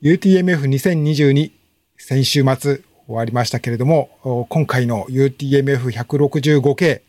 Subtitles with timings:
[0.00, 1.50] UTMF2022
[1.96, 7.00] 先週末終わりましたけれども、今回の UTMF165K、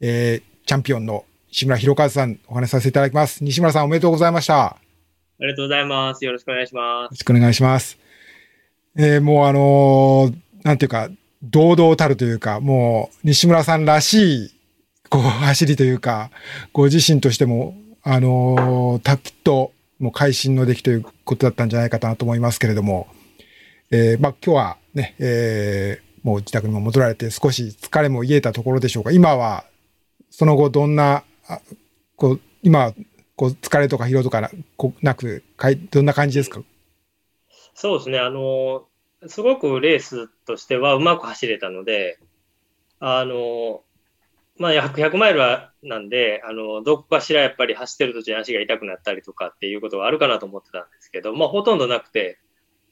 [0.00, 3.44] えー、チャンピオンの西村博和さんお話しさせていただきます。
[3.44, 4.64] 西村さんおめでとうございました。
[4.64, 4.78] あ
[5.40, 6.24] りがとうございます。
[6.24, 7.04] よろしくお願いします。
[7.04, 7.98] よろしくお願いします。
[8.96, 11.10] えー、もうあのー、なんていうか、
[11.42, 14.54] 堂々たるというか、もう西村さんらしい、
[15.10, 16.30] こう、走りというか、
[16.72, 23.08] ご自身としても、あのー、たっと、もう会心の出来ということだったんじゃないかなと思いますけれども、
[23.90, 29.12] えー、まあ今日はね、えー、もう自宅にも戻られて少し疲れも癒えたところでしょうか。
[29.12, 29.64] 今は、
[30.30, 31.24] その後どんな、
[32.16, 32.92] こう、今、
[33.34, 36.60] こう疲れとか疲労とかなこなくかい、どんな感じですか？
[37.74, 38.86] そうですね、あの、
[39.26, 42.18] すごくレースとしてはうまく走れたので、
[43.00, 43.82] あの、
[44.58, 52.38] まあ、100, 100マイルはなんで、あの、どこかしらやっぱり走ってる途中に足が痛くなったりとかっていうことがあるかなと思ってたんですけど、まあ、ほとんどなくて、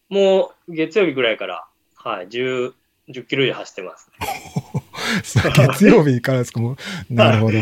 [0.08, 2.72] もう月曜日ぐらいから、はい、10、
[3.08, 4.10] 10キロ以上走ってます。
[5.56, 6.60] 月曜日からですか？
[6.60, 6.76] もう、
[7.12, 7.58] なるほど。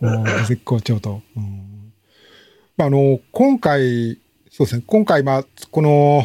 [0.00, 1.22] もう絶好調と。
[1.36, 1.92] うん
[2.76, 4.18] まあ、あの、今回、
[4.50, 6.24] そうですね、今回、まあ、この、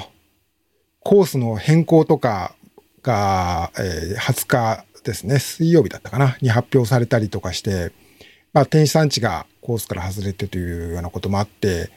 [1.01, 2.55] コースの変更とか
[3.03, 7.91] が、えー、20日ですね、水曜日だったかな、に発表されたりとかして、
[8.53, 11.89] まあ、天使産地がコースから外れてというようなこともあって、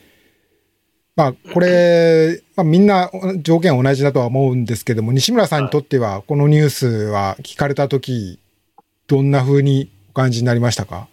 [1.15, 8.39] まあ、これ、まあ、みんな条件同じだとは思うんですけども、西村さんにとっては、このニュースは聞かれたとき、
[9.07, 11.09] どんなふうにお感じになりましたか？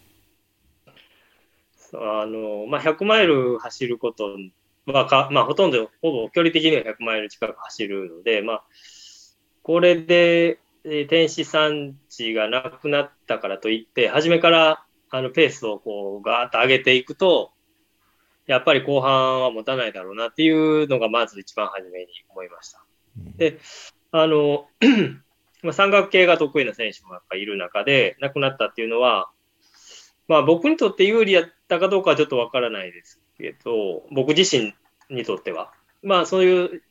[1.92, 4.36] あの、まあ、100マイル走ること
[4.86, 8.64] はか、まあ、ほとんど、ほぼ距離的には100マイル近く走るので、まあ、
[9.62, 10.58] これで、
[11.08, 17.52] 天使産地がなくなったからといって、初めからあのペースをこうガーッと上げていくと、
[18.46, 22.84] やっぱり後半は持たないだろうなっていうのがまず一番初めに思いました。
[23.36, 23.58] で、
[24.12, 24.68] あの、
[25.62, 29.30] まあ、山岳系が得意な選手もやっぱいる中で、なくなったっていうのは、
[30.28, 34.74] まあ僕にとって有利やったかどうかはちょっとわからないですけど、僕自身
[35.10, 35.72] にとっては。
[36.02, 36.82] まあそういう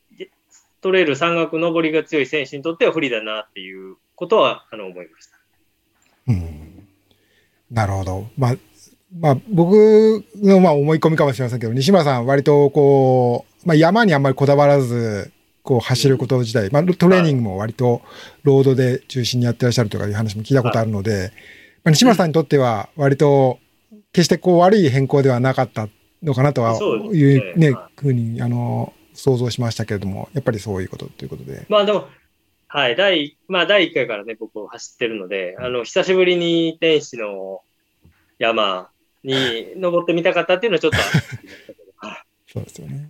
[0.86, 5.38] トレイル山岳登りが強い選手にとっては不利だなっていうことはあの思いました。
[6.28, 6.88] うん。
[7.72, 8.28] なるほど。
[8.38, 8.56] まあ、
[9.20, 9.74] まあ僕
[10.36, 15.32] のまあ思い込みかもしれませんけど、西村さん割とこう、まあ山にあんまりこだわらず、
[15.64, 18.04] こう走ること自体、まあトレーニングも割と
[18.44, 21.32] ロードで中心にやってらっしゃるとかいう話も聞いたことあるので、
[21.84, 23.58] まあ、西村さんにとっては割と
[24.14, 25.90] 決してこう悪い変更ではなかった
[26.22, 31.66] のかなとはいうね、ふうに、あの、想像しましたけれども、やっぱりそういうことということで。
[31.70, 32.08] まあでも、
[32.68, 37.62] はい、第、まあ第1回からね、僕走ってるので、あの、久しぶりに天使の
[38.38, 38.90] 山
[39.24, 40.98] に登ってみたかったっていうのはちょっと
[42.52, 43.10] そうですよね。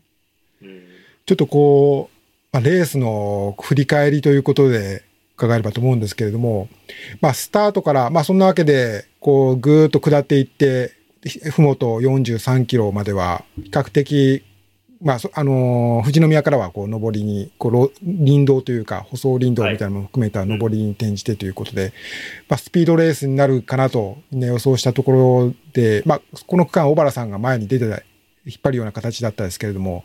[0.62, 0.84] うん、
[1.26, 2.16] ちょっとこう、
[2.52, 5.04] まあ、レースの振り返りということで
[5.36, 6.70] 伺えればと思うんですけれども、
[7.22, 10.94] まあ、スタートから、まあ、そんなわけで、こう、ぐーっと下っていって、
[11.52, 14.44] ふもと43キロまでは、比較的、
[15.02, 21.92] まあ、あのー、富士宮からは、こう、上りに、こう、林道というか、舗装林道みたいなのも含めた上りに転じてということで、はい、
[22.50, 30.04] まあ、スピードレースになるかなと、ね、予想したところで、まあ、この区間、小原さんが前に出て引っ張るような形だったですけれども、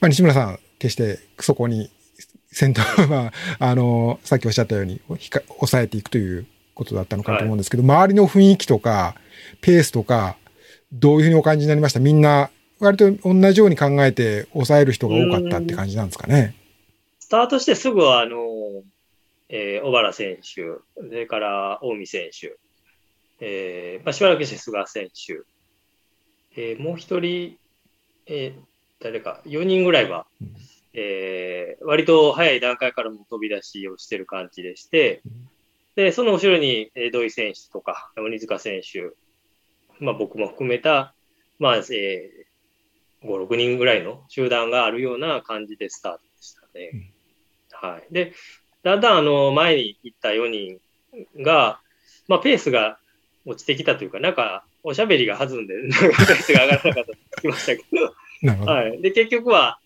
[0.00, 1.90] まあ、西村さん、決してそこに
[2.50, 9.14] 先頭 は、あの、さっきおっしゃったように、抑えていくということだったのかと思うんですけど、はい、周りの雰囲気とか、
[9.60, 10.36] ペースとか、
[10.92, 12.00] どういうふうにお感じになりました？
[12.00, 12.50] みんな、
[12.86, 16.54] 割と同じように考えて抑える人が多かったって感じなんですかね。
[17.18, 18.36] スタートしてすぐは、あの、
[19.48, 22.56] えー、小原選手、それから近江選手、
[23.40, 25.40] えーまあ、しばらくして菅選手、
[26.56, 27.56] えー、もう一人、
[28.26, 28.60] えー、
[29.00, 30.54] 誰か、4人ぐらいは、うん、
[30.94, 35.22] えー、割と早い段階からも飛び出しをしてる感じでして、
[35.96, 39.12] で、その後ろに土井選手とか、鬼塚選手、
[39.98, 41.14] まあ僕も含めた、
[41.58, 41.84] まあ、えー、
[43.24, 46.90] 5、6人ぐらいの集団があるような感じでスタートでしたね。
[47.82, 48.06] うん、はい。
[48.12, 48.34] で、
[48.82, 50.78] だんだんあの、前に行った4人
[51.42, 51.80] が、
[52.28, 52.98] まあペースが
[53.44, 59.00] 落ちてきたというか、なんか、おしゃべりが弾んで、 なんかペースが上がらなかったと聞きましたけど、はい。
[59.00, 59.78] で、結局は、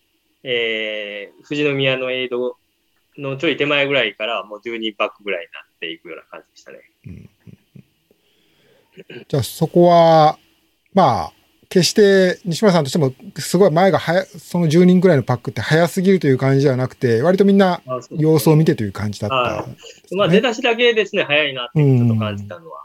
[0.43, 2.57] えー、富士宮のエイド
[3.17, 6.79] のちょい手前ぐらいからもう12パックぐらいになっていくような感じでしたね。
[7.07, 7.29] うん
[9.27, 10.37] じゃあそこは、
[10.93, 11.33] まあ、
[11.69, 19.75] 決して西村さんとしてもすごい前が早、その10人ぐらいのパックって早すぎるという感じではなくて、割とみんな様子を見てという感じだった、ね、
[20.17, 22.81] まあ出だしだけですね、早いなってちょっと感じたのは。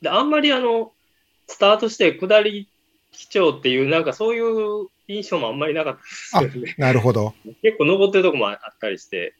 [0.00, 0.92] であんまりあの、
[1.48, 2.68] スタートして下り
[3.10, 5.98] 基調っていう、なんかそういう印象もあんまりなかっ
[6.32, 6.74] たですね。
[6.78, 7.34] なるほど。
[7.62, 9.34] 結構登ってるとこもあったりして、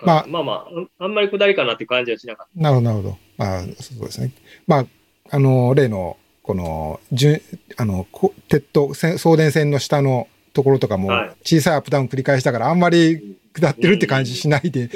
[0.00, 0.52] まあ、まあま
[1.00, 2.62] あ、あんまり下りかなっていう感じはしなかった。
[2.62, 3.18] なるほど、なるほど。
[3.36, 4.32] まあ、そうですね。
[4.66, 4.86] まあ、
[5.30, 6.16] あの、例の、
[6.48, 7.42] この、じゅ
[7.76, 8.06] あの、
[8.48, 11.10] 鉄塔、送電線の下のところとかも、
[11.44, 14.88] 小さいアップダウン繰り返したから、あんまり下ってるって感じしないで、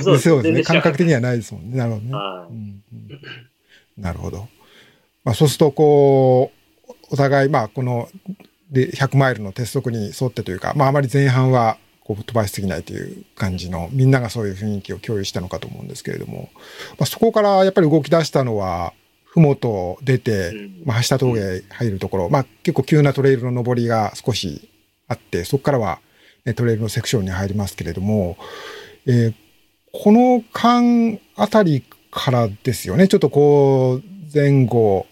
[0.00, 0.62] そうですね。
[0.62, 1.76] 感覚的にはないですもんね。
[1.76, 2.10] なるほどね。
[2.12, 2.82] うん
[3.96, 4.48] うん、なるほど。
[5.24, 6.52] まあ、そうすると、こ
[6.88, 8.08] う、お互い、まあ、この、
[8.70, 16.50] で、100マイルの鉄則に沿ってというか、まあ、あまり前半は、こう飛ばしすぎないという感じの、みんながそういう雰囲気を共有したのかと思うんですけれども、
[16.90, 18.92] まあ、そこからやっぱり動き出したのは、
[19.32, 20.52] ふもと出て、
[20.84, 24.68] まあ、橋田峠入るところ、まあ、結構急なトレイルの上りが少し
[25.08, 26.00] あって、そこからは、
[26.44, 28.36] ね、トレイルのセクションに入りますけれども、
[29.06, 29.34] えー、
[29.90, 34.02] この間あたりからですよね、ちょっとこう、
[34.34, 35.06] 前後、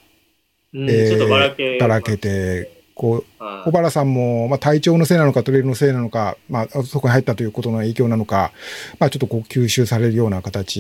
[0.75, 1.79] えー、ばらけ。
[1.81, 8.53] ばらけて、こう、小原さんも、まあ、体調のせいなのか、トレイルのせいなのか、まあ、そこに入ったということの影響なのか、
[8.99, 10.79] まあ、ちょっとこう、吸収されるような形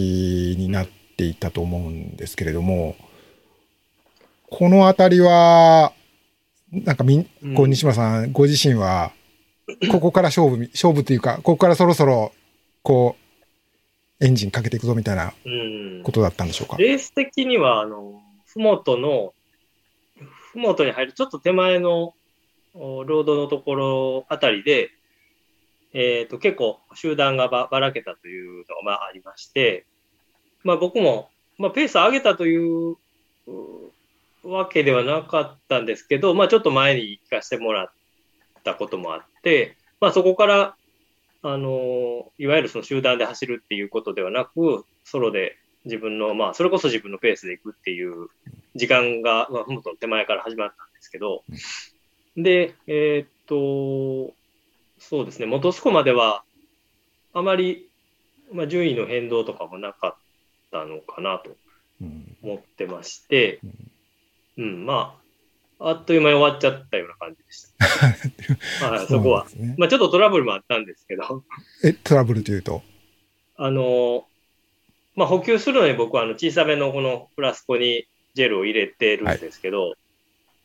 [0.58, 2.96] になっていたと思うんですけれども、
[4.50, 5.92] このあたりは、
[6.70, 7.24] なんかみん、
[7.54, 9.12] こう、西村さん、ご自身は、
[9.90, 12.32] ここから勝負、 勝負というか、ここからそろそろ、
[12.82, 13.16] こ
[14.20, 15.32] う、エンジンかけていくぞみたいな
[16.02, 16.76] ことだったんでしょうか？
[16.76, 19.32] レース的には、あの、ふもとの
[20.52, 22.14] ふもとに入るちょっと手前の
[22.74, 24.90] ロードのところあたりで、
[25.92, 29.86] えっ、ー、と、結構集団がばばらけたというのがまあありまして、
[30.64, 32.96] まあ僕も、まあペース上げたという
[34.42, 37.90] わけではなかったんですけど、まあちょっと前に行かせてもらっ
[38.64, 40.76] たこともあって、まあそこから、
[41.42, 48.28] あの、いわゆるその集団で走るっていうことではなく、ソロで自分の、まあそれこそ自分のペースで行くっていう
[48.74, 51.44] 時間が、まあ、ふもとの手前から始まったんですけど、
[52.36, 54.34] で、えー、っと、
[54.98, 56.44] そうですね、元栖湖までは、
[57.32, 57.88] あまり、
[58.52, 60.14] まあ、順位の変動とかもなかっ
[60.70, 61.50] たのかなと
[62.42, 63.90] 思ってまして、うん、
[64.60, 65.16] うん、ま
[65.78, 67.66] あ、あっという間に終わっちゃったような感じでし
[68.80, 68.86] た。
[68.90, 69.46] はい、そこは。
[69.56, 71.42] ね、まあ、ちょっとトラブルもあったんですけど。
[71.82, 72.82] え、トラブルというと？
[73.56, 74.26] あの、
[75.16, 79.94] まあ、補給するのに僕はあの小さめのこのフラスコにジェルを入れてるんですけど、はい、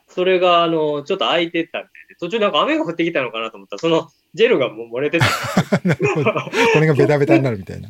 [0.09, 5.25] それが、あの、ちょっと空いてたみたいで、途中なんか雨が降ってきたのかなと思ったら、そのジェルがもう漏れてた。
[6.74, 7.89] これがベタベタになるみたいな。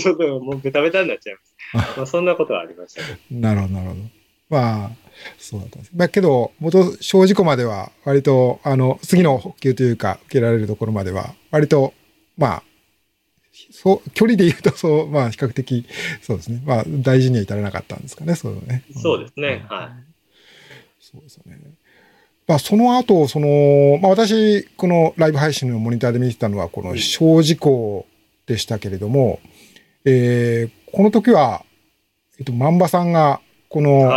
[0.00, 1.98] ちょっともうベタベタになっちゃいます。
[1.98, 3.18] まあ、そんなことはありましたね。
[3.30, 4.00] なるほど、なるほど。
[4.48, 4.90] まあ、
[5.38, 5.92] そうだったんです。
[5.94, 11.94] まあ、けど、元、小事故までは、割と、あの、次の補給というか、受けられるところまでは、割と、
[12.36, 12.62] まあ、
[13.70, 15.86] そう、距離で言うと、そう、 まあ、比較的、
[16.22, 16.62] そうですね。
[16.64, 18.84] まあ、大事には至らなかったんですかね、そうね。
[19.00, 19.88] そうですね、うん、はい。
[21.00, 21.58] そうですよね。
[22.46, 28.06] まあ、その後、その、まあ、私、このライブ配信のモニターで見てたのは、この小事故
[28.46, 29.40] でしたけれども、
[30.04, 31.64] うん、えー、この時は、
[32.38, 34.10] えっと、万場さんが、この、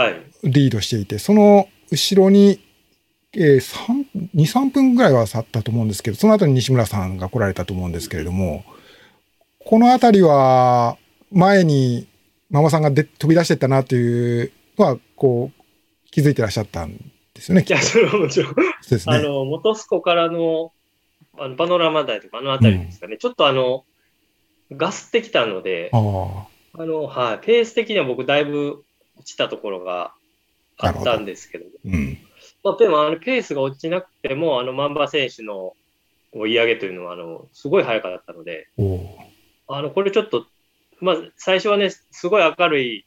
[0.46, 2.60] リードしていて、はい、その後ろに、
[3.34, 8.64] えー、2、3分ぐらいは去ったと思うんですけど、その後に西村さんが来られたと思うんですけれども、
[9.60, 10.98] このあたりは、
[11.32, 12.08] 前に
[12.50, 16.96] ママさんがで飛び出してったなっていうのは、こう、気づいてらっしゃったん
[17.34, 17.66] ですよね。
[17.68, 18.56] いや、それはもちろん。
[18.56, 19.16] ですね。
[19.16, 20.72] あの、元栖湖からの、
[21.38, 23.84] あのパノラマ台とかあのあたりですかね、うん、ちょっとあの、
[24.72, 25.98] ガスってきたので、あ
[26.78, 28.86] あの、はい、ペース的には僕だいぶ
[29.18, 30.14] 落ちたところが
[30.78, 32.18] あったんですけど、どうん、
[32.64, 35.74] まあ、でもあのペースが落ちなくても、あの、マンバ選手の
[36.34, 38.68] 追い上げというのは、あの、すごい速かったので、
[39.68, 40.46] あの、これちょっと、
[41.00, 43.06] まあ、最初はね、すごい明るい、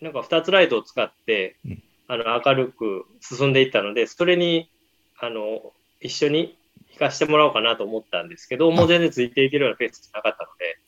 [0.00, 4.70] なんか2つライトを使って、うん、あの、明るく進んでいったので、それに、
[5.18, 6.56] あの、一緒に
[6.92, 10.78] 引かしてもらおうかなと思ったんですけど、もう全然ついていけるようなペースじゃなかったので、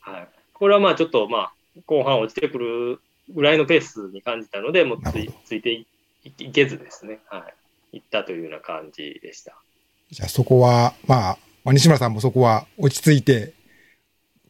[0.00, 0.28] はい。
[0.52, 1.52] これはまあちょっと、まあ、
[1.86, 5.84] 後半落ちてくるぐらいのペースに感じたので、もうついついて
[6.38, 7.54] いけずですね、はい。
[7.94, 9.54] 行ったというような感じでした。
[10.10, 13.54] じゃあそこは、まあ、西村さんもそこは落ち着いて、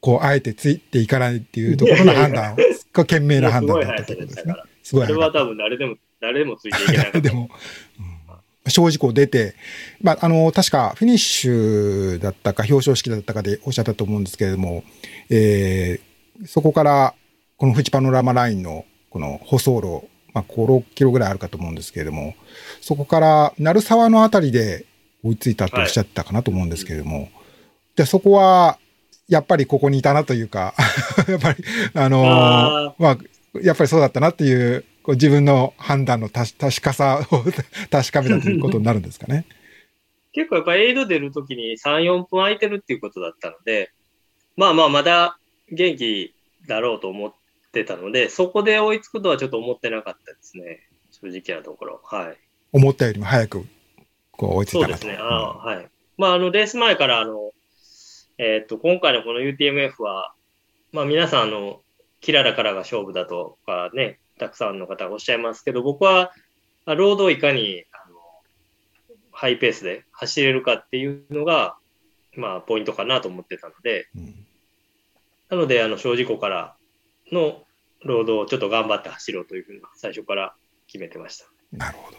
[0.00, 2.56] こう、あえてついていかないっていうところの判断を、
[2.92, 4.54] 懸命な判断だったってことですね。
[4.82, 5.06] すごい。
[5.06, 7.22] それは多分誰でも、誰でもついていけない。
[7.22, 7.48] でも、
[8.64, 9.54] うん、正直出て、
[10.02, 14.84] まあ、あの、確かフィニッシュだったか表彰式だったかでおっしゃったと思うんですけれども、
[15.30, 17.14] えー、そこから、
[17.56, 22.34] このフチパノラマラインの、この舗装路、まあ、5、6キロぐらいあるかと思うんですけれども、
[22.80, 24.86] そこから鳴沢のあたりで
[25.22, 27.30] 追いついたとおっしゃったかなと思うんですけれども、はい、
[27.96, 28.78] で、そこは、
[29.28, 30.74] やっぱりここにいたなというか
[31.28, 33.18] やっぱり、あのー、まあ、
[33.62, 37.42] やっぱりそうだったなっていう、こう自分の判断の確かさを
[37.90, 39.46] 確かめたということになるんですかね。
[40.32, 43.92] 結構やっぱエイド出るときに3、4分空いてるっていうことだったので、
[44.56, 45.38] まあまあまだ
[45.70, 46.34] 元気
[46.66, 47.32] だろうと思っ
[47.74, 50.88] てたので、そこで追いつくとはちょっと思ってなかったですね。
[51.10, 52.00] 正直なところ。
[52.02, 52.36] はい。
[52.72, 53.66] 思ったよりも早く
[54.32, 55.16] こう追いついたそうですね。
[55.20, 55.88] あはい。
[56.16, 57.52] まあ、あの、レース前から、あの、
[58.38, 60.32] えっ、と、今回のこの UTMF は、
[60.92, 61.80] まあ皆さん、あの、
[62.20, 66.32] キララからが勝負だとかね、たくさんの方がおっしゃいますけど、僕は、
[66.86, 68.16] ロードをいかにあの
[69.32, 71.76] ハイペースで走れるかっていうのが、
[72.36, 74.46] まあ、ポイントかなと思ってたので、うん、
[75.48, 76.76] なので、あの、小事故から
[77.32, 77.62] の
[78.04, 80.54] ロードをちょっと頑張って走ろうというふうに最初から
[80.86, 81.46] 決めてました。
[81.72, 82.18] なるほど。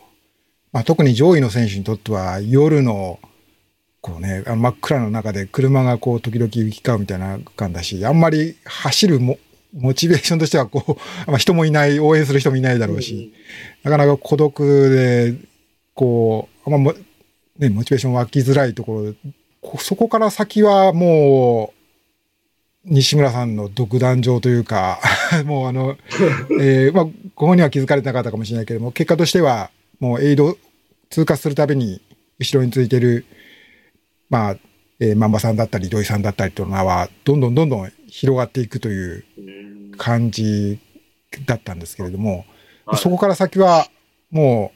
[0.72, 3.20] まあ、特に上位の選手にとっては、夜の、
[4.02, 9.40] こうね、あの真っ暗の中で車がこう時々行き交うみたいな感だし、あんまり走るも
[9.74, 10.94] モチベーションとしてはこう、
[11.30, 13.34] まあ、人もいない、応援する人もいないだろうし、
[13.84, 15.36] なかなか孤独で、
[15.94, 16.94] こう、まあ、
[17.58, 19.14] ね、モチベーション湧きづらいとこ
[19.64, 21.85] ろそこから先はもう、
[22.86, 25.00] 西村さんの独壇場というか
[25.46, 25.98] もうあの、
[26.62, 30.58] えー、まあ、ご本人は気づかれてなかったかもしれないけれども、結果としては、もうエイド
[31.10, 32.01] 通過するたびに、
[32.39, 33.25] 後ろについてる、
[34.30, 34.58] まあ、
[35.00, 39.25] えー、万場さんだったり、土井さんだったりというのは、どんどんどんどん広がっていくという
[39.98, 40.80] 感じ
[41.46, 42.46] だったんですけれども、
[42.86, 43.88] はい、そこから先は
[44.32, 44.72] も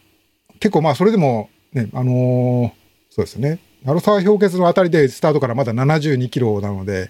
[0.55, 2.71] う結構まあそれでもね、あのー、
[3.09, 7.09] そうですね、鳴沢氷結のあたりでスタートからまだ72キロなので、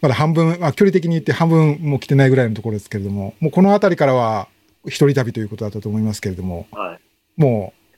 [0.00, 4.48] まだ半分、まあ、距離的に言って半分も来てないぐらいのところですけれども、もうこのあたりからは
[4.86, 7.00] 一人旅ということだったと思いますけれども、はい、
[7.40, 7.96] もう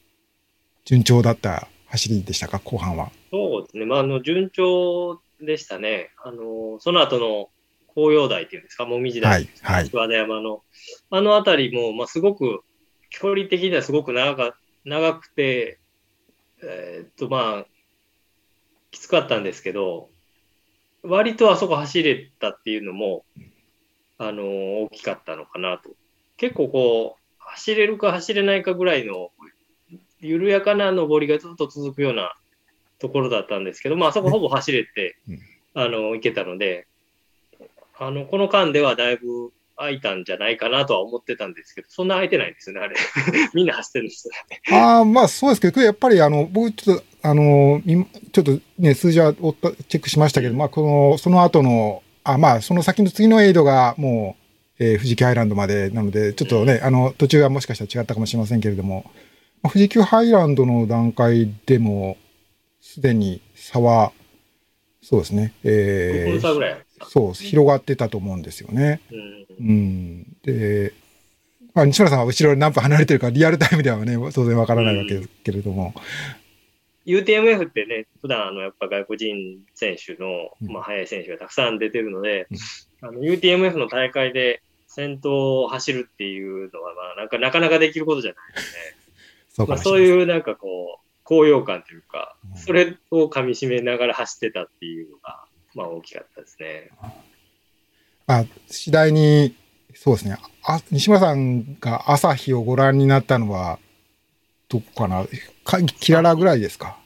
[0.85, 3.11] 順調だった走りでしたか、後半は。
[3.31, 6.11] そうですね、まあ、あの順調でしたね。
[6.25, 7.51] あのその後の
[7.95, 10.63] 紅葉台っていうんですか、もみじ台、はい、和田山の。
[11.11, 12.63] あの辺りも、まあ、すごく、
[13.11, 15.79] 距離的にはすごく長か長くて、
[16.63, 17.67] えー、っと、まあ、
[18.91, 20.09] きつかったんですけど、
[21.03, 23.25] 割とあそこ走れたっていうのも、
[24.19, 24.47] あのー、
[24.87, 25.91] 大きかったのかなと。
[26.37, 29.31] 結構こう、走れるか走れないかぐらいの、
[30.21, 32.35] 緩やかな登りがずっと続くような
[32.99, 35.17] ところだったんですけど、まあ、あそこほぼ走れて、
[35.75, 36.87] あの、行けたので、
[37.99, 42.97] あの、この間ではだいぶ空いたんじゃないかなとは思ってたんですけど、そんな空いてないんですよね、あれ。
[43.55, 44.61] みんな走ってるんですよね。
[44.77, 47.81] ああ、まあそうですけど、やっぱりあの、僕ちょっと、あの、
[48.33, 50.83] ちょっとね、数字はチェックしましたけど、まあこ
[51.13, 54.37] の、その後の、あまあその先の次のエイドがも
[54.79, 59.11] う、えー、富士急ハイランドまでなので、ちょっとね、うん、あの、途中はもしかしたら違ったかもしれませんけれども、
[59.63, 62.17] まあ、富士急ハイランドの段階でも、
[62.81, 64.13] すでに差は、
[65.03, 69.01] そうですね、えー、ぐらいそう、広がってたと思うんですよね。
[69.61, 70.37] うん。
[70.43, 70.93] で、
[71.75, 75.95] まあ、西村さんは後ろに何分離れてるか、リアルタイムではね、当然わからないわけですけれども。
[77.07, 82.47] UTMF ってね、普段あのやっぱ外国人選手の、まあ、速い選手がたくさん出てるので、
[83.01, 88.81] うん、あの UTMF の大会で先頭を走るっていうのは、まあ、なんかなかなかできることじゃないですね。
[89.49, 95.45] そうまあ、そういうなんかこう、高揚感というか、それをかみしめながら走ってたっていうのが、
[95.79, 96.91] まあ大きかったですね。
[98.27, 99.55] まあ、次第に、
[99.95, 100.37] そうですね。
[100.65, 103.79] あ西村さんが朝日をご覧になったのは、
[104.69, 105.25] どこかな？
[105.65, 106.99] かキララぐらいですか？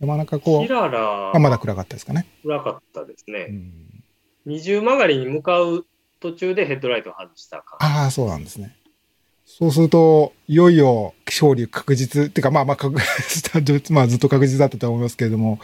[0.00, 0.62] 山中こう。
[0.66, 1.32] キララ。
[1.38, 2.26] まだ暗かったですかね。
[2.42, 3.46] 暗かったですね。
[3.48, 4.04] うん、
[4.46, 5.86] 二重曲がりに向かう
[6.18, 7.78] 途中でヘッドライトを外したか。
[7.80, 8.76] ああ、そうなんですね。
[9.52, 12.96] そうすると、いよいよ勝利確実、っていうかまあまあ確
[13.28, 15.58] 実、 まあずっと確実だったと思いますけれども、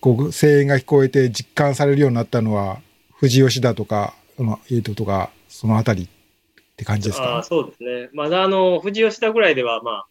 [0.00, 2.82] こう声援が聞こえて実感されるようになったのは、
[3.18, 6.06] 富士吉田とか、そのエイトとか、そのあたりっ
[6.76, 8.10] て感じですか、あそうですね。
[8.12, 10.06] まだあの、富士吉田ぐらいでは、まあ、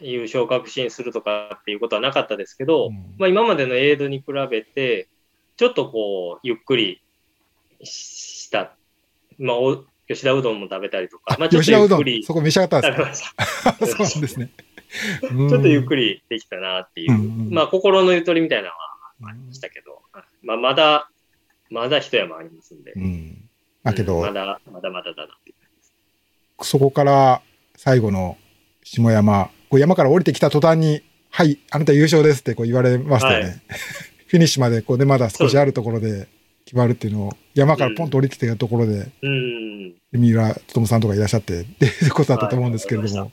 [0.00, 5.08] 優勝確信するとかっていうことはなかったですけど、うん、まあ今までのエイドに比べて、
[5.56, 7.00] ちょっとこう、ゆっくり
[7.82, 8.74] した。
[9.38, 9.56] まあ、
[10.08, 12.24] 吉田うどんも食べたりとか、まあ、ちょっとゆっくり。
[12.24, 13.72] そこ召し上がったんですか？
[13.86, 14.50] そうなんですね。
[15.50, 20.02] ちょっとゆっくりできたなっていう、うんうん、まあ、心のゆとりみたいなのはありましたけど、
[20.42, 21.10] まあ、まだ、
[21.70, 22.92] まだ一山ありますんで。
[22.92, 23.48] うん。
[23.82, 26.70] だけど、まだ、まだまだだなっていう感じです。
[26.70, 27.42] そこから
[27.76, 28.38] 最後の
[28.82, 33.44] 下山、こう山から降りてきた途端に、はい、あなた優勝ですってこう言われましたよね。
[33.44, 33.58] はい、
[34.28, 36.28] フィニッシュまでこうでまだ少しあるところで
[36.64, 43.30] 決まるっていうのを、山からポンと降りてきたところで、うん、三浦勉さんとかいらっしゃって、っていうことだったと思うんですけれども、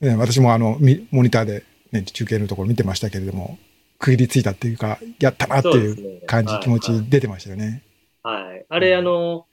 [0.00, 0.78] ね、私もあの、
[1.10, 3.58] モニターで、ね、中継のところ見てましたけれども、
[3.98, 7.82] 区切りついたっていうか、やったなっていう感じ、ね、気持ち出てましたよね。
[8.22, 8.66] はい。
[8.68, 9.46] あれ、あの、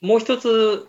[0.00, 0.88] もう一つ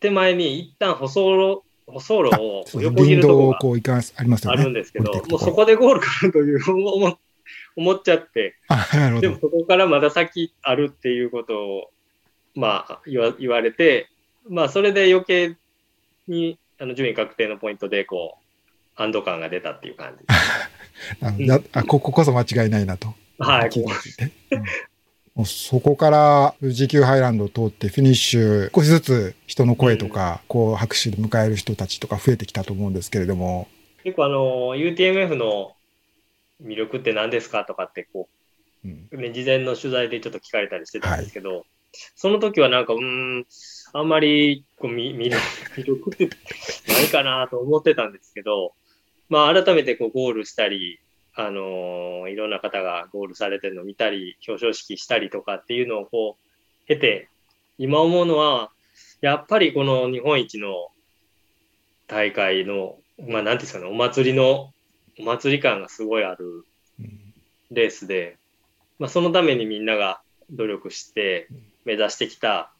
[0.00, 7.18] 手前に一旦舗装、舗舗装路を横切るとこがあるんですけど、もうそこでゴールかなという思
[7.76, 8.54] 思っちゃって、
[9.20, 11.90] でもそこからまだ先あるっていうことを、
[12.54, 14.08] まあ言わ言われて、
[14.48, 15.56] まあそれで余計
[16.28, 18.42] にあの順位確定のポイントでこう、
[19.02, 20.26] 安堵感が出たっていう感じ。
[21.72, 23.14] あこここそ間違いないなと。
[23.38, 23.70] はい。
[25.34, 33.68] もうそこから富士急ハイランドを通ってフィニッシュ、少しずつ人の声とか、こう拍手で迎える人たちとか増えてきたと思うんですけれども。
[34.04, 35.72] 結構あの、UTMF の
[36.62, 37.64] 魅力って何ですか？
[37.64, 38.28] とかってこ
[38.84, 41.64] う、うん、ね、事前の取材でちょっと聞かれたりしてたんですけど、はい、
[42.16, 43.46] その時はなんか、うん、
[43.92, 45.30] あんまりこう 魅
[45.84, 46.28] 力って
[46.88, 48.74] ないかなと思ってたんですけど、
[49.28, 51.00] まあ改めてこうゴールしたり、
[51.34, 57.28] あのー、いろんな方がゴールされてるのを見たり、表彰式したりとかっていうのをこう、経て、
[57.78, 58.70] 今思うのは、
[59.22, 60.88] やっぱりこの日本一の
[62.06, 64.74] 大会の、まあ、なんていうんですかね、お祭りの、
[65.18, 66.64] お祭り感がすごいある
[67.70, 68.38] レースで、
[68.98, 71.48] まあ、そのためにみんなが努力して
[71.84, 72.72] 目指してきた、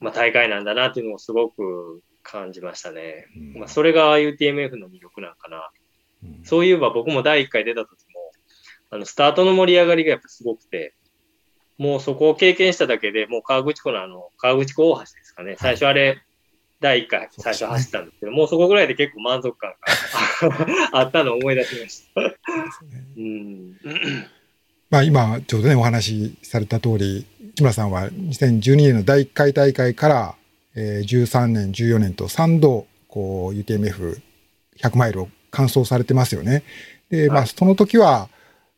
[0.00, 3.26] まあ、大会なんだなっていうのをすごく感じましたね。
[3.56, 5.70] まあ、それが UTMF の魅力なんかな。
[6.44, 7.96] そういえば僕も第1回出た時も、
[8.90, 10.94] あの、スタートの盛り上がりがやっぱすごくて、
[11.78, 15.56] もうそこを経験しただけで、もう川口湖のあの、川口湖大橋ですかね。
[15.58, 16.22] 最初あれ、
[16.80, 22.20] 第1回、最初走ったんですけど、もうそこぐらいで結構満足感が あったのを思い出しました。
[23.16, 23.76] うん、
[24.90, 30.34] まあ今、ちょうどね、お話しされた通り、市村さんは2012年の第1回大会から、
[30.76, 36.62] えー、13年、14年と3度、こう、UTMF100 マイルを完走されてますよね。
[37.10, 38.28] で、まあ、その時は、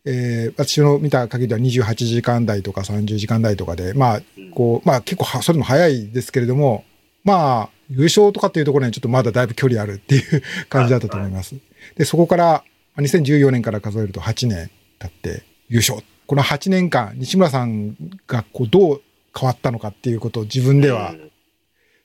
[0.07, 4.21] えー、私の見た限りでは28時間台とか30時間台とかで、まあ、
[4.55, 6.85] こう、まあ結構は、それも早いですけれども、
[7.23, 11.57] まあ、優勝とかっていうところにはちょっとまだだいぶ距離あるっていう感じだったと思います。
[11.97, 12.65] で、そこから、
[12.97, 16.01] 2014年から数えると8年経って優勝。
[16.27, 19.03] この8年間、西村さんがこうどう
[19.37, 21.15] 変わったのかっていうことを自分では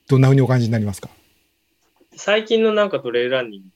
[0.08, 1.10] どんなふうにお感じになりますか？
[2.16, 3.68] 最近のなんかトレイランニング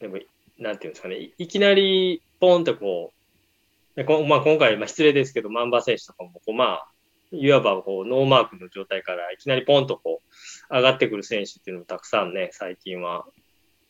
[0.00, 0.18] でも、
[0.58, 3.12] なんていうんですかね、いきなりポンってこ
[3.94, 6.88] う、でこまあ、今回、まあ、失礼ですけど、マンバ選手とかもこう、まあ、
[7.30, 10.23] いわばこうノーマークの状態からいきなりポンとこう
[10.74, 13.24] 上がってくる選手っていうのもたくさんね、最近は、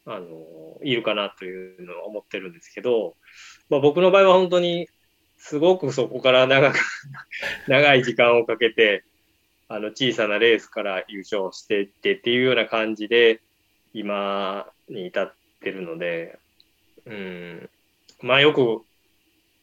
[0.07, 3.17] あの、いるかなというのは思ってるんですけど、
[3.71, 4.89] まあ、僕の場合は本当に
[5.39, 6.79] すごくそこから長く
[7.69, 9.05] 長い時間をかけて、
[9.67, 13.41] あの小さなレースから優勝していってっていうような感じで、
[13.95, 16.39] 今に至っってるので、
[17.07, 17.71] うん、
[18.21, 18.83] まあよく、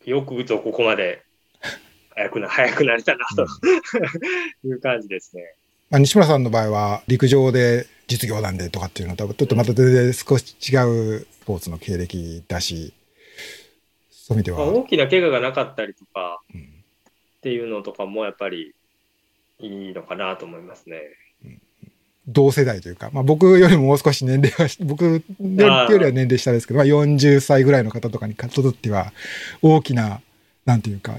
[0.10, 1.24] よくぞここまで
[2.16, 3.46] 早くな、早くなれたなと。
[4.68, 5.54] いう感じですね。
[5.92, 10.78] まあ、西村さんの場合は陸上で実業団でとかっていうのとちょっとまた全然少し違
[11.18, 12.94] うスポーツの経歴だし、
[14.10, 14.60] そういう意味では。
[14.60, 18.74] まあ、大きな怪我がなかったりとか、っていうのとかもやっぱり
[19.60, 21.02] いいのかなと思いますね。
[22.28, 29.12] 同世代というか、まあ、僕よりももう少し年齢は、 僕よりは年齢下ですけど、まあ、40歳ぐらいの方とかにとっては、
[29.62, 30.22] 大きな、
[30.66, 31.18] なんていうか、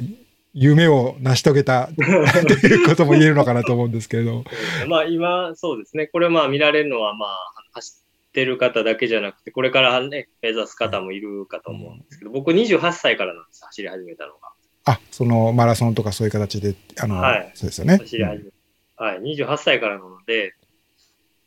[0.55, 4.45] 夢を成し遂げた ということも言えるのかなと思うんですけれど。
[4.89, 6.07] まあ今、そうですね。
[6.07, 7.93] これまあ見られるのはまあ走
[8.29, 14.53] ってる方だけじゃなくて、これからね、目指す方もいるかと思うんですけど、僕28歳からなんです、走り始めたのが。
[14.85, 17.99] あ、そのマラソンとかそういう形で、あの、はい、そうですよね。
[17.99, 20.55] 走り始め、うん、はい、28歳からなので、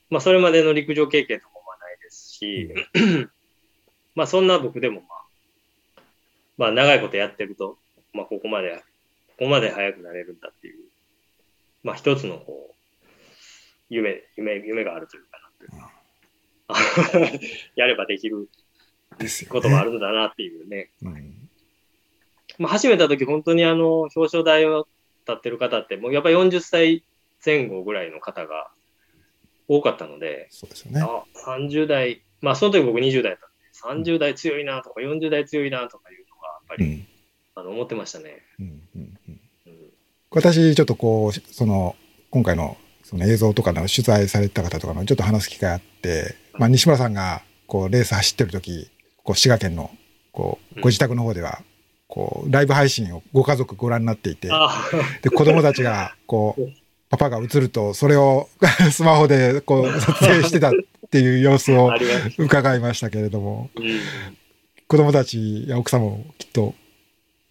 [0.09, 2.73] まあ、それまでの陸上経験とかもないですし、
[4.15, 6.01] まあ、そんな僕でもまあ、
[6.57, 7.77] まあ、長いことやってると、
[8.13, 8.81] まあ、ここまで、
[9.37, 10.79] ここまで速くなれるんだっていう、
[11.83, 12.75] まあ、一つのこう、
[13.89, 17.39] 夢、夢、夢があるというかなというか、
[17.75, 18.49] やればできる
[19.49, 20.77] こともあるんだなっていうね。
[20.77, 20.91] ね。
[21.01, 21.49] うん、
[22.59, 24.87] まあ、始めた時本当にあの、表彰台を
[25.27, 27.03] 立ってる方って、もうやっぱり40歳
[27.45, 28.71] 前後ぐらいの方が
[29.67, 31.01] 多かったので、そうですよね。
[31.01, 33.39] あ、30代、まあその時僕20代だっ
[33.81, 37.07] たんで、30代強いなとか40代強いなとかいうのが、やっぱり、うん、
[37.55, 38.43] あの思ってましたね。
[38.59, 39.39] うんうんうん。
[40.31, 41.95] 私、ちょっとこう、その、
[42.29, 48.89] 今回のその映像とかの取材された方とかのちょっと話す機会あって、まあ、西村さんがこうレース走ってる時
[49.23, 49.91] こう滋賀県の
[50.31, 51.61] こうご自宅の方では
[52.07, 54.49] こうライブ配信をご家族ご覧になっていて、
[55.21, 56.69] で子供たちがこう
[57.09, 58.49] パパが映ると、それを
[58.91, 60.71] スマホでこう 撮影してたっ
[61.09, 61.91] ていう様子を
[62.37, 63.99] 伺いましたけれども、うん、
[64.87, 66.73] 子供たちや奥様もきっと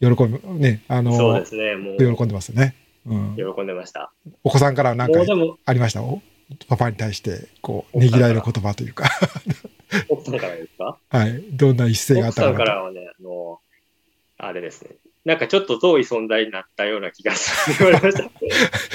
[0.05, 2.17] 喜ぶ、ね、あの、そうですね、もう。
[2.17, 2.75] 喜んでますよね。
[3.07, 3.37] うん。
[3.37, 4.13] 喜んでました。
[4.43, 5.21] お子さんから何か
[5.67, 6.01] ありました？
[6.69, 9.09] パパに対して、こう、ねぎらいの言葉というか
[10.11, 10.99] 奥さんからですか？
[11.09, 11.43] はい。
[11.53, 12.49] どんな一斉があったか。
[12.51, 13.59] 奥さんからはね、あの、
[14.39, 14.91] あれですね。
[15.25, 17.91] なんかちょっと遠い存在になったような気がする。
[17.93, 18.31] 言われました。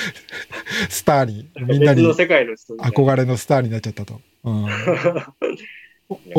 [0.89, 4.21] スターに、みんなに憧れのスターになっちゃったと。
[4.43, 4.73] うん、 なん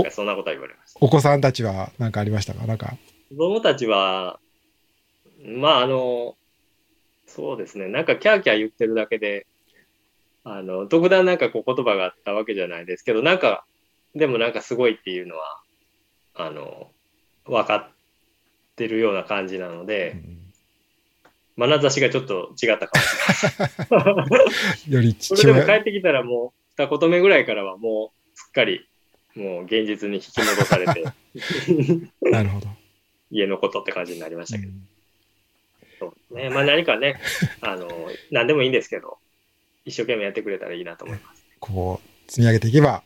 [0.04, 0.98] かそんなことは言われました。
[1.02, 2.66] お子さんたちは何かありましたか？
[2.66, 2.96] なんか。
[3.30, 4.38] 子供たちは、
[5.44, 6.37] まああの、
[7.26, 7.88] そうですね。
[7.88, 9.46] なんかキャーキャー言ってるだけで、
[10.44, 13.64] あの、特段なんかこう言葉があったわけじゃないですけど、なんか、
[14.14, 15.61] でもなんかすごいっていうのは、
[16.35, 16.90] あの、
[17.44, 17.88] 分かっ
[18.76, 20.16] てるような感じなので、
[21.59, 23.03] うん、眼差しがちょっと違ったかも
[23.35, 24.90] しれない。
[24.92, 28.87] より それでも帰ってきたらもう、二言目ぐらいからはもう、すっかり、
[29.35, 31.05] もう現実に引き戻されて
[32.31, 32.66] なるほど。
[33.31, 34.72] 家のことって感じになりましたけど。
[34.72, 34.88] うん、
[36.34, 36.50] ね。
[36.50, 37.20] まあ何かね、
[37.60, 37.88] あの、
[38.30, 39.18] 何でもいいんですけど、
[39.84, 41.44] 一生懸命やってくれたらいいなと思います。
[41.58, 43.02] こう、積み上げていけば、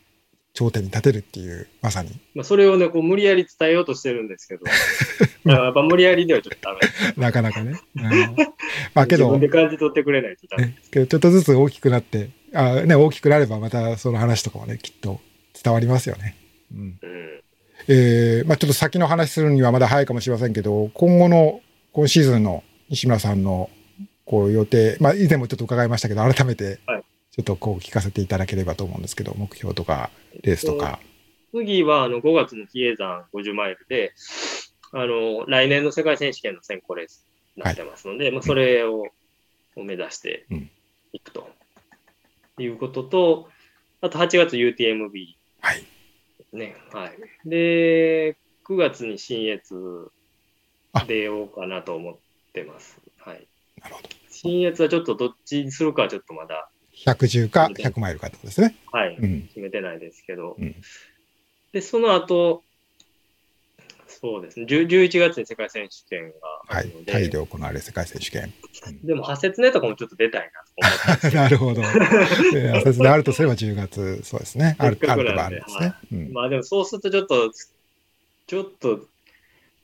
[0.55, 2.11] 頂点に立てるっていう、まさに。
[2.35, 4.63] まあ、それをね、こう無理やり伝えようとしてるんですけど、
[5.51, 6.81] やっぱ無理やりではちょっとダメ。
[7.21, 7.75] なかなかね。
[8.95, 15.21] まあけど、自分で感じ取ってくれないとダメ、ね、けどちょっとずつ大きくなって、あね、大きくなればまたその話とかもね、きっと
[15.61, 16.37] 伝わりますよね。
[16.73, 16.99] うん。
[17.03, 17.43] うん、
[17.89, 21.61] えー、まあちょっと先の話するにはまだ早いかもしれませんけど、今後の
[21.93, 23.71] 今シーズンの西村さんの
[24.25, 26.79] こう予定、まあ以前もちょっと伺いましたけど、改めて、
[27.33, 30.11] ちょっとこう聞かせていただければと思うんですけど、目標とか、
[30.43, 30.99] レースとか。
[31.53, 34.13] 次はあの5月の比叡山50マイルで、
[34.93, 39.07] あの来年の世界選手権の選考レースになってますので、はい、まあ、それを
[39.77, 40.47] 目指して
[41.13, 41.49] いくと。
[42.59, 43.49] いうことと、
[44.01, 46.77] あと8月 UTMB ですね。
[46.93, 50.11] はい、で、9月に新越
[51.09, 52.17] 出ようかなと思っ
[52.55, 52.99] てます。
[53.19, 53.47] はい。
[53.83, 54.09] なるほど。
[54.31, 58.77] 新越はちょっとどっちにするかちょっとまだ110か100マイルかってことですね。
[58.93, 60.57] はい、うん、決めてないですけど。
[60.59, 60.75] うん、
[61.73, 62.63] で、その後、
[64.07, 66.35] そうですね、11月に世界選手権が
[66.67, 68.55] はい、タイで行われる世界選手権。
[69.03, 71.83] でも、派切ねとかもちょっと出たいなと思って なるほど。
[71.83, 74.77] 派切ねあるとすれば10月、そうですね。
[74.79, 76.29] あるあるとかあるんですね。
[76.33, 77.53] まあでも、そうするとちょっと、
[78.47, 79.09] ちょっと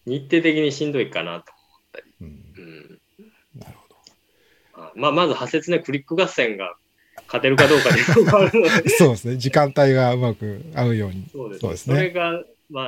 [0.07, 2.07] 日程的にしんどいかなと思ったり。
[2.23, 3.01] うん、
[3.59, 3.89] なるほ
[4.95, 5.01] ど。
[5.01, 6.77] まあ、まず派切ねクリック合戦が
[7.27, 8.03] 勝てるかどうかで
[8.91, 9.37] そうですね。
[9.37, 11.27] 時間帯がうまく合うように。
[11.33, 11.97] そうですね。
[11.97, 12.87] それが、まあ、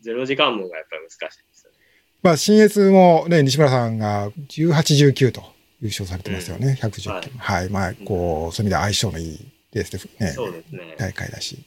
[0.00, 1.78] ゼロ時間門がやっぱり難しいですよね。
[2.22, 5.42] まあ、新越もね、西村さんが18、19と
[5.80, 6.78] 優勝されてますよね。
[6.82, 7.30] うん、119、はい。
[7.38, 7.68] はい。
[7.70, 9.38] まあ、こう、うん、そういう意味では相性のいい
[9.72, 10.32] レースでね。
[10.32, 10.94] そうですね。
[10.98, 11.58] 大会だし。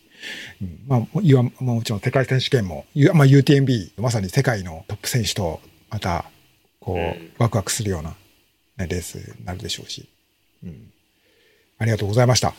[0.61, 6.25] うん、まあ、いわもちろん世界選手権も、まあ、UTMB、まさに世界のトップ選手と、また、
[6.79, 8.15] こう、うん、ワクワクするような、ね、
[8.77, 10.09] レースになるでしょうし。
[10.63, 10.91] うん
[11.79, 12.49] ありがとうございました。
[12.49, 12.53] あ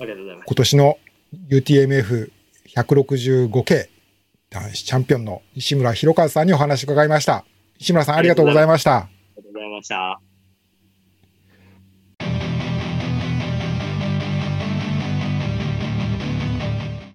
[0.00, 0.46] りがとうございます。
[0.46, 0.98] 今年の
[1.50, 3.88] UTMF165K
[4.50, 7.44] 男子チャンピオンの石村博和さんにお話を伺いました。
[7.78, 8.96] 石村さんありがとうございました。
[8.96, 10.20] ありがとうございました。